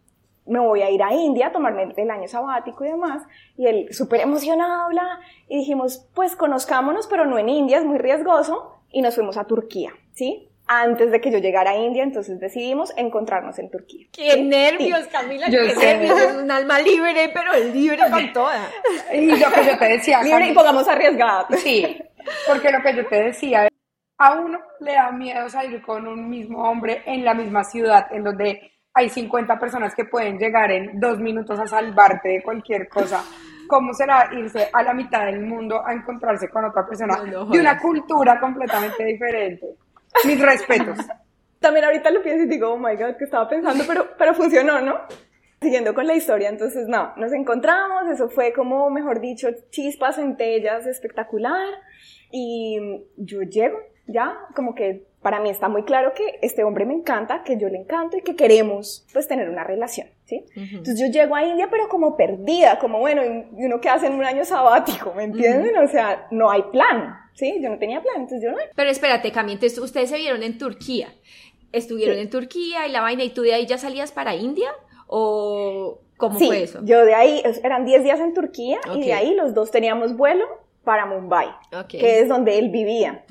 [0.47, 3.23] me voy a ir a India a tomarme el año sabático y demás.
[3.57, 7.99] Y él súper emocionado habla y dijimos, pues conozcámonos, pero no en India, es muy
[7.99, 8.73] riesgoso.
[8.91, 10.49] Y nos fuimos a Turquía, ¿sí?
[10.69, 14.07] Antes de que yo llegara a India, entonces decidimos encontrarnos en Turquía.
[14.13, 15.47] ¡Qué nervios, Camila!
[15.49, 16.21] ¡Qué nervios!
[16.21, 18.69] Es un alma libre, pero libre con toda.
[19.13, 20.23] Y lo que yo te decía.
[20.23, 21.47] Libre y pongamos arriesgada.
[21.59, 21.99] Sí,
[22.49, 23.69] porque lo que yo te decía,
[24.19, 28.25] a uno le da miedo salir con un mismo hombre en la misma ciudad, en
[28.25, 33.23] donde hay 50 personas que pueden llegar en dos minutos a salvarte de cualquier cosa.
[33.69, 37.79] ¿Cómo será irse a la mitad del mundo a encontrarse con otra persona de una
[37.79, 39.67] cultura completamente diferente?
[40.25, 40.99] Mis respetos.
[41.61, 44.81] También ahorita lo pienso y digo, oh my god, que estaba pensando, pero, pero funcionó,
[44.81, 45.01] ¿no?
[45.61, 50.87] Siguiendo con la historia, entonces no, nos encontramos, eso fue como, mejor dicho, chispas, centellas,
[50.87, 51.67] espectacular.
[52.31, 52.79] Y
[53.17, 57.43] yo llego, ya, como que para mí está muy claro que este hombre me encanta,
[57.43, 60.45] que yo le encanto y que queremos pues tener una relación, ¿sí?
[60.55, 64.13] Entonces yo llego a India pero como perdida, como bueno, y uno que hace en
[64.13, 65.77] un año sabático, ¿me entienden?
[65.79, 67.59] O sea, no hay plan, ¿sí?
[67.61, 68.59] Yo no tenía plan, entonces yo no...
[68.77, 71.09] Pero espérate, Cami, entonces ustedes se vieron en Turquía,
[71.73, 74.71] estuvieron en Turquía y la vaina, ¿y tú de ahí ya salías para India?
[75.09, 76.81] ¿O cómo fue eso?
[76.85, 80.47] yo de ahí, eran 10 días en Turquía y de ahí los dos teníamos vuelo
[80.85, 81.49] para Mumbai,
[81.89, 83.25] que es donde él vivía.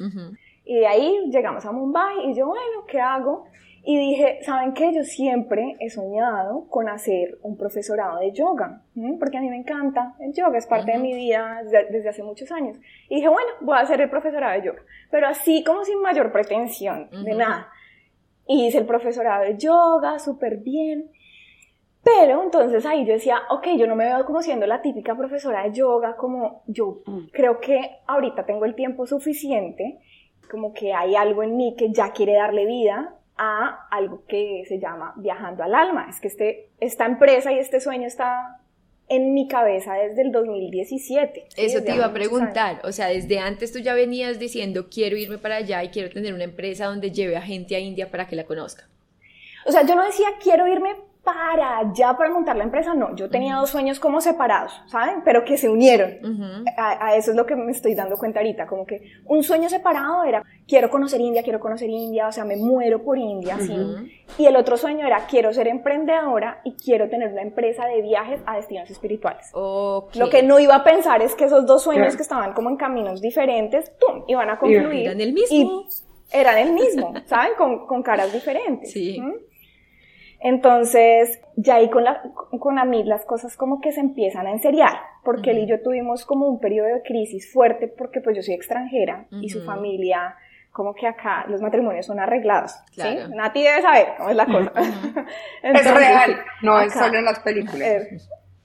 [0.65, 3.45] Y de ahí llegamos a Mumbai y yo, bueno, ¿qué hago?
[3.87, 4.91] Y dije, ¿saben qué?
[4.91, 8.81] Yo siempre he soñado con hacer un profesorado de yoga,
[9.19, 12.51] porque a mí me encanta el yoga, es parte de mi vida desde, hace muchos
[12.51, 12.79] años.
[13.09, 16.31] Y dije, bueno, voy a hacer el profesorado de yoga, pero así como sin mayor
[16.31, 17.69] pretensión, de nada.
[18.47, 21.11] Y hice el profesorado de yoga, súper bien.
[22.03, 25.63] Pero entonces ahí yo decía, ok, yo no me veo como siendo la típica profesora
[25.63, 27.27] de yoga, como yo mm.
[27.31, 29.99] creo que ahorita tengo el tiempo suficiente,
[30.49, 34.79] como que hay algo en mí que ya quiere darle vida a algo que se
[34.79, 36.07] llama viajando al alma.
[36.09, 38.61] Es que este, esta empresa y este sueño está
[39.07, 41.47] en mi cabeza desde el 2017.
[41.57, 45.37] Eso te iba a preguntar, o sea, desde antes tú ya venías diciendo quiero irme
[45.37, 48.35] para allá y quiero tener una empresa donde lleve a gente a India para que
[48.35, 48.87] la conozca.
[49.65, 53.29] O sea, yo no decía quiero irme para allá para montar la empresa, no, yo
[53.31, 55.23] tenía dos sueños como separados, ¿saben?
[55.25, 56.19] Pero que se unieron.
[56.77, 60.23] a, eso es lo que me estoy dando cuenta ahorita, como que un sueño separado
[60.23, 63.75] era, quiero conocer India, quiero conocer India, o sea, me muero por India, ¿sí?
[64.37, 68.39] Y el otro sueño era, quiero ser emprendedora y quiero tener una empresa de viajes
[68.45, 69.49] a destinos espirituales.
[69.53, 72.77] Lo que no iba a pensar es que esos dos sueños que estaban como en
[72.77, 75.07] caminos diferentes, ¡pum!, iban a concluir.
[75.07, 75.85] Eran el mismo.
[76.31, 77.53] eran el mismo, ¿saben?
[77.57, 78.91] Con, con caras diferentes.
[78.91, 79.19] Sí.
[80.47, 82.21] Entonces, ya ahí con, la,
[82.59, 86.23] con Amid las cosas como que se empiezan a enseriar, porque él y yo tuvimos
[86.23, 90.35] como un periodo de crisis fuerte, porque pues yo soy extranjera y su familia,
[90.71, 93.17] como que acá los matrimonios son arreglados, ¿sí?
[93.33, 94.71] Nati debe saber cómo es la cosa.
[95.63, 97.81] es real, no es solo en las películas.
[97.81, 98.17] Eh,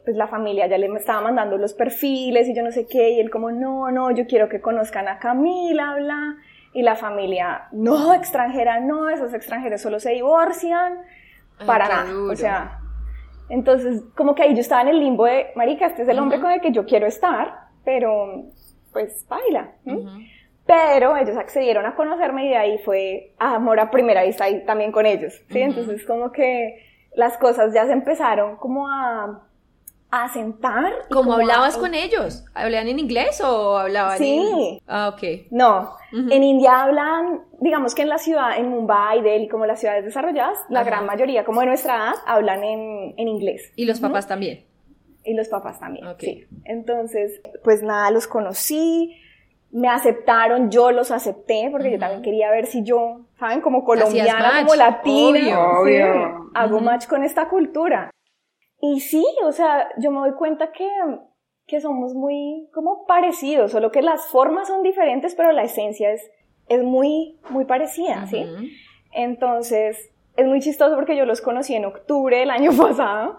[0.05, 3.21] pues la familia ya le estaba mandando los perfiles y yo no sé qué, y
[3.21, 6.37] él como, no, no, yo quiero que conozcan a Camila, bla,
[6.75, 10.99] y la familia, no, extranjera, no, esos extranjeros solo se divorcian,
[11.67, 12.11] para nada.
[12.31, 12.81] O sea,
[13.49, 16.41] entonces como que ahí yo estaba en el limbo de, marica, este es el hombre
[16.41, 18.45] con el que yo quiero estar, pero
[18.93, 19.73] pues baila.
[20.67, 24.93] Pero ellos accedieron a conocerme y de ahí fue amor a primera vista y también
[24.93, 25.61] con ellos, ¿sí?
[25.61, 29.43] Entonces como que las cosas ya se empezaron como a
[30.11, 30.93] a sentar.
[31.11, 32.45] ¿Cómo hablabas con ellos?
[32.55, 34.81] ¿Hablaban en inglés o hablaban sí.
[34.87, 35.47] Ah, ok.
[35.51, 40.05] No, en India hablan, digamos que en la ciudad, en Mumbai, Delhi, como las ciudades
[40.05, 43.73] desarrolladas, la gran mayoría, como de nuestra edad, hablan en, en inglés.
[43.77, 44.65] ¿Y los papás también?
[45.23, 46.47] Y los papás también, sí.
[46.65, 49.15] Entonces, pues nada, los conocí,
[49.71, 53.61] me aceptaron, yo los acepté, porque yo también quería ver si yo, ¿saben?
[53.61, 58.11] Como colombiana, como latina, obvio, hago match con esta cultura.
[58.81, 60.89] Y sí, o sea, yo me doy cuenta que,
[61.67, 66.31] que somos muy como parecidos, solo que las formas son diferentes, pero la esencia es,
[66.69, 68.47] es muy, muy parecida, ¿sí?
[69.13, 73.39] Entonces, es muy chistoso porque yo los conocí en octubre del año pasado,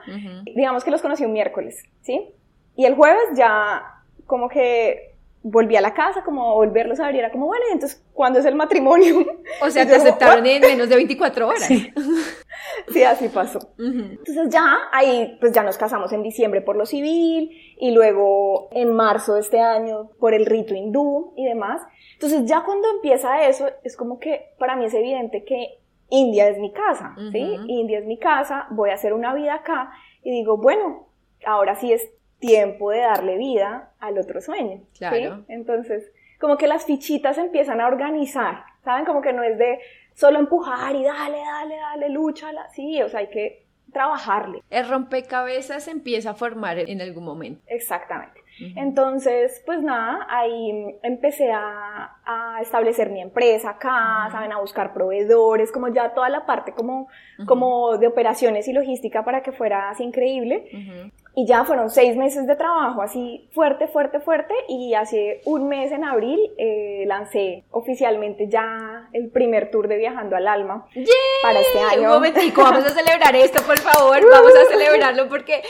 [0.55, 2.33] digamos que los conocí un miércoles, ¿sí?
[2.75, 3.83] Y el jueves ya
[4.25, 5.11] como que
[5.43, 8.45] volví a la casa, como volverlos a ver, y era como, bueno, entonces, ¿cuándo es
[8.45, 9.25] el matrimonio?
[9.61, 11.63] O sea, te aceptaron en menos de 24 horas.
[11.63, 11.91] Sí,
[13.07, 13.59] así pasó.
[13.77, 18.93] Entonces ya ahí, pues ya nos casamos en diciembre por lo civil y luego en
[18.93, 21.81] marzo de este año por el rito hindú y demás.
[22.13, 25.79] Entonces ya cuando empieza eso, es como que para mí es evidente que
[26.09, 27.57] India es mi casa, ¿sí?
[27.67, 29.91] India es mi casa, voy a hacer una vida acá
[30.23, 31.07] y digo, bueno,
[31.45, 34.81] ahora sí es tiempo de darle vida al otro sueño.
[34.97, 35.45] Claro.
[35.47, 39.05] Entonces, como que las fichitas empiezan a organizar, ¿saben?
[39.05, 39.79] Como que no es de
[40.13, 44.63] solo empujar y dale, dale, dale, lúchala, sí, o sea, hay que trabajarle.
[44.69, 47.61] El rompecabezas empieza a formar en algún momento.
[47.67, 48.41] Exactamente.
[48.75, 55.71] Entonces, pues nada, ahí empecé a, a, establecer mi empresa acá, saben, a buscar proveedores,
[55.71, 57.07] como ya toda la parte como,
[57.47, 61.11] como de operaciones y logística para que fuera así increíble.
[61.33, 65.91] Y ya fueron seis meses de trabajo así fuerte, fuerte, fuerte y hace un mes
[65.91, 70.87] en abril eh, lancé oficialmente ya el primer tour de Viajando al Alma
[71.41, 72.09] para este año.
[72.09, 75.61] Un momentico, vamos a celebrar esto, por favor, vamos a celebrarlo porque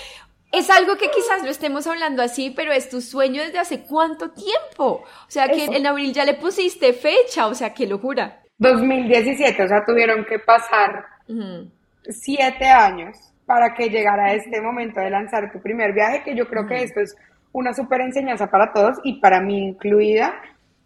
[0.52, 4.32] es algo que quizás lo estemos hablando así, pero es tu sueño desde hace cuánto
[4.32, 5.04] tiempo.
[5.04, 8.42] O sea, que en abril ya le pusiste fecha, o sea, qué locura.
[8.58, 11.06] 2017, o sea, tuvieron que pasar
[12.10, 16.66] siete años para que llegara este momento de lanzar tu primer viaje, que yo creo
[16.66, 17.14] que esto es
[17.52, 20.36] una súper enseñanza para todos y para mí incluida,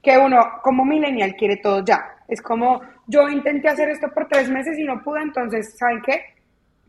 [0.02, 2.04] que uno como millennial quiere todo ya.
[2.28, 6.24] Es como, yo intenté hacer esto por tres meses y no pude, entonces, ¿saben qué?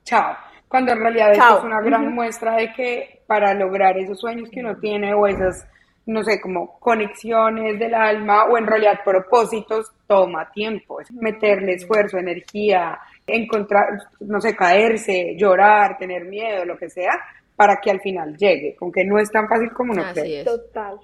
[0.03, 0.35] Chao.
[0.67, 4.61] Cuando en realidad esto es una gran muestra de que para lograr esos sueños que
[4.61, 5.69] uno tiene o esas,
[6.07, 11.03] no sé, como conexiones del alma o en realidad propósitos, toma tiempo.
[11.03, 13.87] Es meterle esfuerzo, energía, encontrar,
[14.21, 17.13] no sé, caerse, llorar, tener miedo, lo que sea,
[17.57, 20.45] para que al final llegue, aunque no es tan fácil como uno cree.
[20.45, 20.99] Total.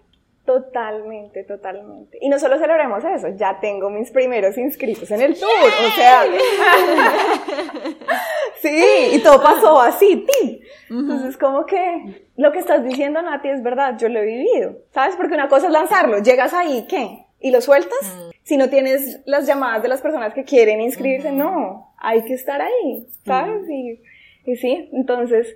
[0.45, 2.19] Totalmente, totalmente.
[2.21, 6.25] Y no solo celebremos eso, ya tengo mis primeros inscritos en el tour, o sea,
[8.61, 10.59] sí, y todo pasó así, ¡tim!
[10.91, 15.15] Entonces, como que lo que estás diciendo, Nati, es verdad, yo lo he vivido, ¿sabes?
[15.15, 17.25] Porque una cosa es lanzarlo, llegas ahí, ¿qué?
[17.39, 18.01] ¿Y lo sueltas?
[18.43, 22.61] Si no tienes las llamadas de las personas que quieren inscribirse, no, hay que estar
[22.61, 23.63] ahí, ¿sabes?
[23.71, 24.01] y,
[24.45, 25.55] y, sí, entonces,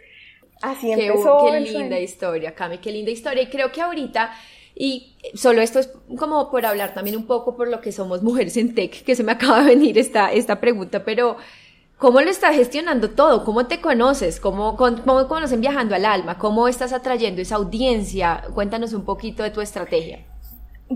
[0.62, 1.44] así empezó.
[1.44, 3.42] Qué linda historia, Cami, qué linda historia.
[3.42, 4.30] Y creo que ahorita
[4.78, 8.58] y solo esto es como por hablar también un poco por lo que somos mujeres
[8.58, 11.38] en tech, que se me acaba de venir esta, esta pregunta, pero
[11.96, 13.42] ¿cómo lo estás gestionando todo?
[13.42, 14.38] ¿Cómo te conoces?
[14.38, 16.36] ¿Cómo, ¿Cómo conocen viajando al alma?
[16.36, 18.44] ¿Cómo estás atrayendo esa audiencia?
[18.54, 20.20] Cuéntanos un poquito de tu estrategia.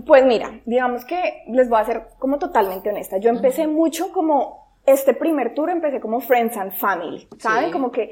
[0.05, 3.17] Pues mira, digamos que les voy a ser como totalmente honesta.
[3.17, 7.71] Yo empecé mucho como este primer tour empecé como Friends and Family, ¿saben?
[7.71, 8.11] Como que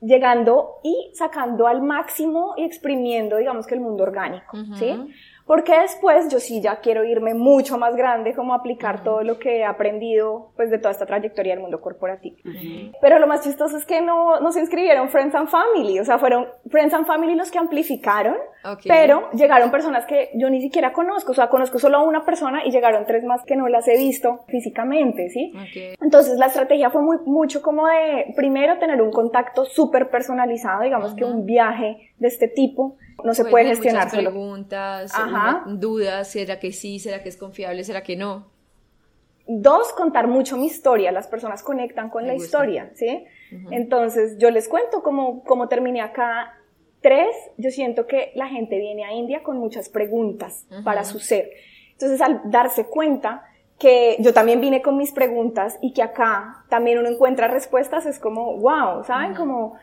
[0.00, 4.94] llegando y sacando al máximo y exprimiendo, digamos que el mundo orgánico, ¿sí?
[5.50, 9.58] Porque después yo sí ya quiero irme mucho más grande, como aplicar todo lo que
[9.58, 12.36] he aprendido pues de toda esta trayectoria del mundo corporativo.
[13.00, 16.20] Pero lo más chistoso es que no, no se inscribieron Friends and Family, o sea,
[16.20, 18.36] fueron Friends and Family los que amplificaron,
[18.86, 22.64] pero llegaron personas que yo ni siquiera conozco, o sea, conozco solo a una persona
[22.64, 25.52] y llegaron tres más que no las he visto físicamente, ¿sí?
[26.00, 31.12] Entonces la estrategia fue muy, mucho como de, primero, tener un contacto súper personalizado, digamos
[31.14, 35.12] que un viaje de este tipo, no se puede gestionar muchas preguntas,
[35.66, 36.98] dudas, ¿será que sí?
[36.98, 37.84] ¿Será que es confiable?
[37.84, 38.48] ¿Será que no?
[39.46, 43.24] Dos, contar mucho mi historia, las personas conectan con la historia, ¿sí?
[43.70, 46.56] Entonces, yo les cuento cómo, cómo terminé acá.
[47.00, 51.50] Tres, yo siento que la gente viene a India con muchas preguntas para su ser.
[51.92, 53.44] Entonces, al darse cuenta
[53.80, 58.18] que yo también vine con mis preguntas y que acá también uno encuentra respuestas, es
[58.20, 59.34] como, wow, ¿saben?
[59.34, 59.76] Como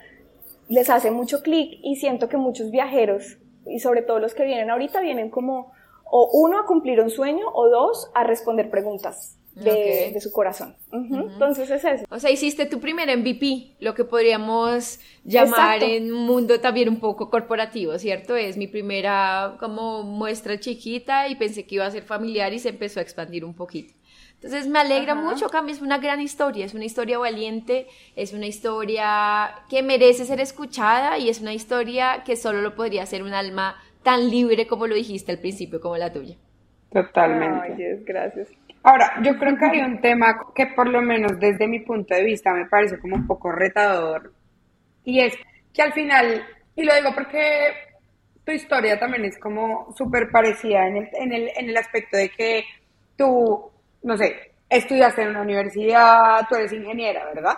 [0.70, 4.70] les hace mucho clic y siento que muchos viajeros, y sobre todo los que vienen
[4.70, 5.72] ahorita, vienen como
[6.10, 10.76] o uno a cumplir un sueño o dos a responder preguntas de, su corazón.
[10.92, 12.06] Entonces es eso.
[12.10, 17.00] O sea, hiciste tu primer MVP, lo que podríamos llamar en un mundo también un
[17.00, 18.36] poco corporativo, ¿cierto?
[18.36, 22.70] Es mi primera como muestra chiquita y pensé que iba a ser familiar y se
[22.70, 23.94] empezó a expandir un poquito.
[24.38, 28.46] Entonces me alegra mucho, Cami, es una gran historia, es una historia valiente, es una
[28.46, 33.34] historia que merece ser escuchada y es una historia que solo lo podría hacer un
[33.34, 36.36] alma tan libre como lo dijiste al principio, como la tuya.
[36.92, 37.98] Totalmente.
[37.98, 38.50] Ay, gracias.
[38.84, 42.24] Ahora, yo creo que hay un tema que por lo menos desde mi punto de
[42.24, 44.32] vista me parece como un poco retador
[45.04, 45.34] y es
[45.74, 46.46] que al final,
[46.76, 47.74] y lo digo porque
[48.46, 52.30] tu historia también es como súper parecida en el, en, el, en el aspecto de
[52.30, 52.66] que
[53.18, 53.72] tú
[54.04, 57.58] no sé, estudiaste en una universidad, tú eres ingeniera, ¿verdad?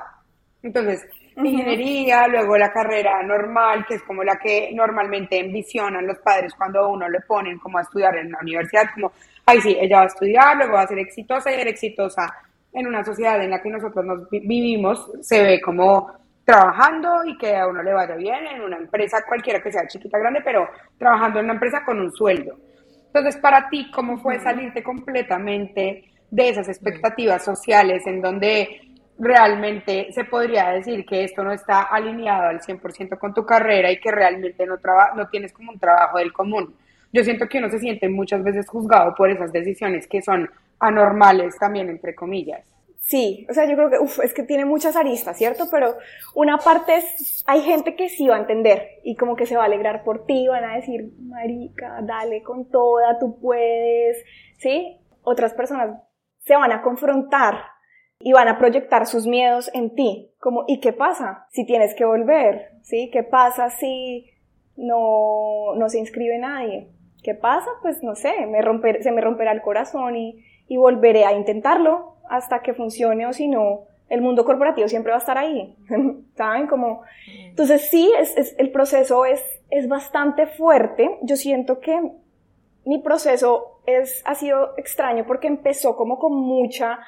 [0.61, 6.53] Entonces, ingeniería, luego la carrera normal, que es como la que normalmente envisionan los padres
[6.55, 9.11] cuando uno le ponen como a estudiar en la universidad, como,
[9.45, 12.33] ay, sí, ella va a estudiar, luego va a ser exitosa y ser exitosa
[12.73, 16.11] en una sociedad en la que nosotros nos vivimos, se ve como
[16.43, 20.17] trabajando y que a uno le vaya bien en una empresa cualquiera que sea chiquita,
[20.17, 22.57] grande, pero trabajando en una empresa con un sueldo.
[23.07, 28.81] Entonces, para ti, ¿cómo fue salirte completamente de esas expectativas sociales en donde
[29.19, 33.99] realmente se podría decir que esto no está alineado al 100% con tu carrera y
[33.99, 34.77] que realmente no,
[35.15, 36.73] no tienes como un trabajo del común.
[37.11, 40.49] Yo siento que uno se siente muchas veces juzgado por esas decisiones que son
[40.79, 42.65] anormales también, entre comillas.
[42.99, 45.65] Sí, o sea, yo creo que uf, es que tiene muchas aristas, ¿cierto?
[45.71, 45.95] Pero
[46.35, 49.63] una parte es, hay gente que sí va a entender y como que se va
[49.63, 54.23] a alegrar por ti, van a decir, marica, dale con toda, tú puedes,
[54.57, 54.97] ¿sí?
[55.23, 55.97] Otras personas
[56.39, 57.63] se van a confrontar
[58.19, 62.05] y van a proyectar sus miedos en ti, como ¿y qué pasa si tienes que
[62.05, 62.71] volver?
[62.81, 63.09] ¿Sí?
[63.11, 64.29] ¿Qué pasa si
[64.75, 66.89] no, no se inscribe nadie?
[67.23, 67.69] ¿Qué pasa?
[67.81, 72.15] Pues no sé, me romper, se me romperá el corazón y, y volveré a intentarlo
[72.29, 75.75] hasta que funcione o si no, el mundo corporativo siempre va a estar ahí,
[76.35, 76.67] ¿saben?
[76.67, 77.03] Como,
[77.45, 81.19] entonces sí, es, es, el proceso es, es bastante fuerte.
[81.21, 81.99] Yo siento que
[82.85, 86.99] mi proceso es, ha sido extraño porque empezó como con mucha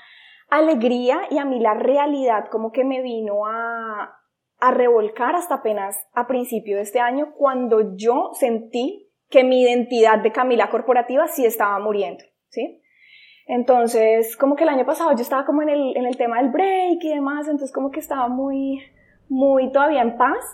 [0.49, 4.19] alegría y a mí la realidad como que me vino a,
[4.59, 10.19] a revolcar hasta apenas a principio de este año cuando yo sentí que mi identidad
[10.19, 12.81] de Camila corporativa sí estaba muriendo, ¿sí?
[13.47, 16.51] Entonces, como que el año pasado yo estaba como en el, en el tema del
[16.51, 18.81] break y demás, entonces como que estaba muy,
[19.29, 20.45] muy todavía en paz,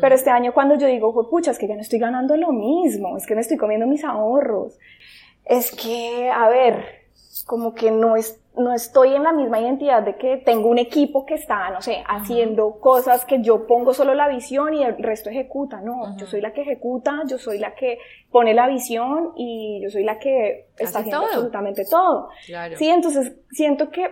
[0.00, 3.16] pero este año cuando yo digo, pucha, es que ya no estoy ganando lo mismo,
[3.16, 4.78] es que me estoy comiendo mis ahorros,
[5.46, 7.06] es que, a ver,
[7.46, 11.26] como que no es no estoy en la misma identidad de que tengo un equipo
[11.26, 15.28] que está, no sé, haciendo cosas que yo pongo solo la visión y el resto
[15.28, 15.80] ejecuta.
[15.80, 17.98] No, yo soy la que ejecuta, yo soy la que
[18.30, 22.30] pone la visión y yo soy la que está haciendo absolutamente todo.
[22.76, 24.10] Sí, entonces siento que,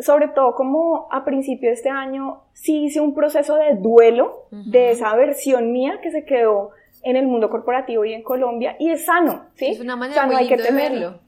[0.00, 4.90] sobre todo como a principio de este año, sí hice un proceso de duelo de
[4.90, 6.70] esa versión mía que se quedó
[7.04, 9.66] en el mundo corporativo y en Colombia y es sano, ¿sí?
[9.66, 11.20] Es una manera muy hay que temerlo.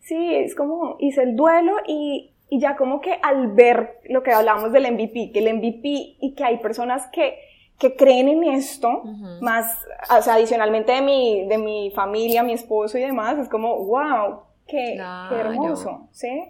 [0.00, 4.32] Sí, es como hice el duelo y, y ya como que al ver lo que
[4.32, 7.38] hablamos del MVP, que el MVP y que hay personas que,
[7.78, 9.02] que creen en esto,
[9.40, 9.78] más,
[10.16, 14.40] o sea, adicionalmente de mi, de mi familia, mi esposo y demás, es como, wow,
[14.66, 16.44] qué, qué hermoso, ¿sí?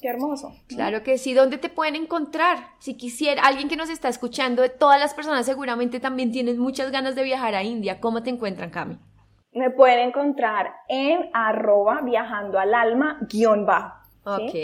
[0.00, 0.54] Qué hermoso.
[0.68, 1.34] Claro que sí.
[1.34, 2.70] ¿Dónde te pueden encontrar?
[2.78, 6.90] Si quisiera, alguien que nos está escuchando, de todas las personas seguramente también tienen muchas
[6.90, 8.00] ganas de viajar a India.
[8.00, 8.98] ¿Cómo te encuentran, Cami?
[9.54, 13.98] me pueden encontrar en arroba viajando al alma guion bajo.
[14.24, 14.54] Ok,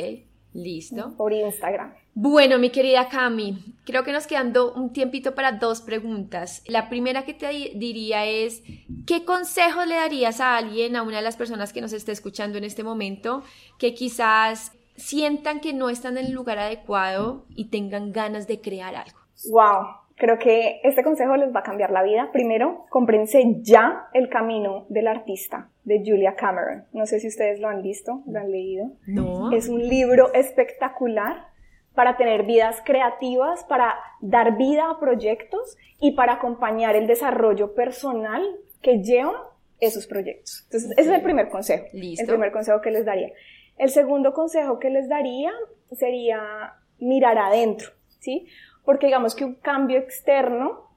[0.54, 1.14] listo.
[1.16, 1.94] Por Instagram.
[2.14, 6.62] Bueno, mi querida Cami, creo que nos quedando un tiempito para dos preguntas.
[6.66, 8.62] La primera que te diría es,
[9.06, 12.58] ¿qué consejos le darías a alguien, a una de las personas que nos esté escuchando
[12.58, 13.44] en este momento,
[13.78, 18.94] que quizás sientan que no están en el lugar adecuado y tengan ganas de crear
[18.94, 19.18] algo?
[19.51, 19.86] Wow,
[20.18, 22.30] Creo que este consejo les va a cambiar la vida.
[22.32, 26.84] Primero, comprense ya El camino del artista de Julia Cameron.
[26.92, 28.90] No sé si ustedes lo han visto, lo han leído.
[29.07, 29.53] No.
[29.53, 31.46] Es un libro espectacular
[31.94, 38.42] para tener vidas creativas, para dar vida a proyectos y para acompañar el desarrollo personal
[38.82, 40.62] que lleva esos proyectos.
[40.64, 41.86] Entonces, ese es el primer consejo.
[41.92, 42.22] Listo.
[42.22, 43.30] El primer consejo que les daría.
[43.78, 45.52] El segundo consejo que les daría
[45.92, 48.46] sería mirar adentro, ¿sí?
[48.88, 50.88] porque digamos que un cambio externo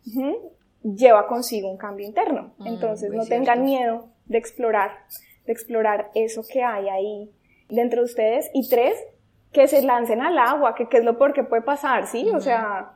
[0.82, 2.54] lleva consigo un cambio interno.
[2.58, 4.92] Mm, Entonces no tengan miedo de explorar,
[5.46, 7.30] de explorar eso que hay ahí
[7.68, 8.50] dentro de ustedes.
[8.54, 8.96] Y tres,
[9.52, 12.30] que se lancen al agua, que, es lo peor que puede pasar, ¿sí?
[12.34, 12.94] O sea,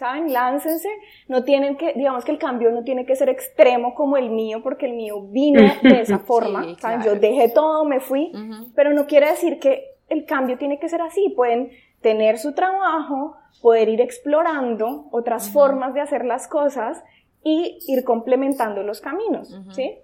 [0.00, 0.32] ¿saben?
[0.32, 0.88] Láncense.
[1.28, 4.62] No tienen que, digamos que el cambio no tiene que ser extremo como el mío,
[4.62, 6.64] porque el mío vino de esa forma.
[7.04, 8.32] Yo dejé todo, me fui,
[8.74, 11.28] pero no quiere decir que el cambio tiene que ser así.
[11.36, 11.70] Pueden
[12.00, 17.04] tener su trabajo, poder ir explorando otras formas de hacer las cosas
[17.44, 19.98] y ir complementando los caminos, ¿sí?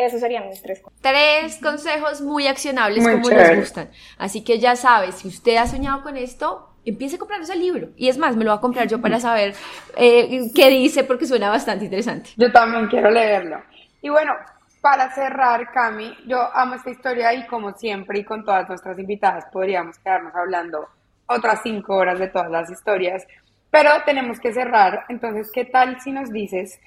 [0.00, 1.02] Esos serían mis tres consejos.
[1.02, 3.90] Tres consejos muy accionables como les gustan.
[4.16, 7.90] Así que ya sabes, si usted ha soñado con esto, empiece comprando ese libro.
[7.96, 9.54] Y es más, me lo voy a comprar yo para saber
[9.98, 12.30] eh, qué dice porque suena bastante interesante.
[12.38, 13.62] Yo también quiero leerlo.
[14.00, 14.32] Y bueno,
[14.80, 19.44] para cerrar, Cami, yo amo esta historia y como siempre y con todas nuestras invitadas
[19.52, 20.88] podríamos quedarnos hablando
[21.26, 23.26] otras cinco horas de todas las historias,
[23.70, 25.04] pero tenemos que cerrar.
[25.10, 26.80] Entonces, ¿qué tal si nos dices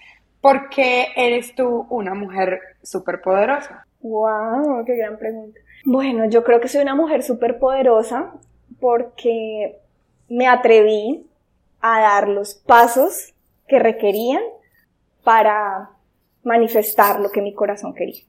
[0.44, 3.88] por qué eres tú una mujer súper poderosa?
[4.02, 4.84] ¡Wow!
[4.86, 5.58] ¡Qué gran pregunta!
[5.86, 8.34] Bueno, yo creo que soy una mujer súper poderosa
[8.82, 9.80] porque
[10.28, 11.26] me atreví
[11.80, 13.34] a dar los pasos
[13.70, 14.42] que requerían
[15.24, 15.92] para
[16.44, 18.24] manifestar lo que mi corazón quería.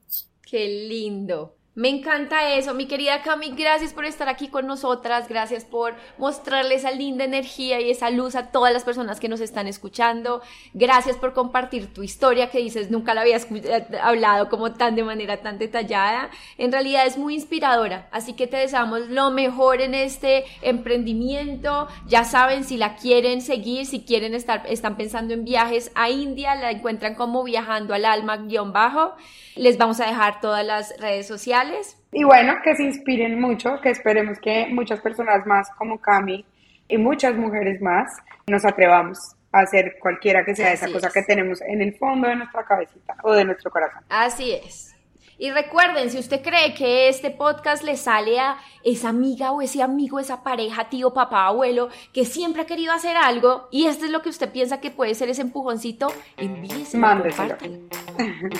[0.49, 1.57] ¡Qué lindo!
[1.77, 6.77] Me encanta eso, mi querida Cami, gracias por estar aquí con nosotras, gracias por mostrarle
[6.77, 10.41] esa linda energía y esa luz a todas las personas que nos están escuchando,
[10.73, 15.03] gracias por compartir tu historia que dices nunca la habías eh, hablado como tan de
[15.03, 19.95] manera tan detallada, en realidad es muy inspiradora, así que te deseamos lo mejor en
[19.95, 25.91] este emprendimiento, ya saben si la quieren seguir, si quieren estar, están pensando en viajes
[25.97, 29.17] a India, la encuentran como viajando al alma guion bajo,
[29.57, 31.64] les vamos a dejar todas las redes sociales.
[32.13, 36.45] Y bueno, que se inspiren mucho, que esperemos que muchas personas más como Cami
[36.89, 38.13] y muchas mujeres más
[38.47, 39.19] nos atrevamos
[39.53, 43.17] a hacer cualquiera que sea esa cosa que tenemos en el fondo de nuestra cabecita
[43.23, 44.03] o de nuestro corazón.
[44.09, 44.94] Así es.
[45.39, 49.83] Y recuerden, si usted cree que este podcast le sale a esa amiga o ese
[49.83, 54.11] amigo, esa pareja, tío, papá, abuelo, que siempre ha querido hacer algo y esto es
[54.11, 56.99] lo que usted piensa que puede ser ese empujoncito, envíese.
[56.99, 57.57] Mándeselo.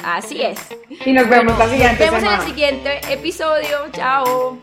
[0.05, 0.59] Así es.
[1.05, 3.79] Y nos vemos la siguiente Nos vemos en el siguiente episodio.
[3.93, 4.59] Chao.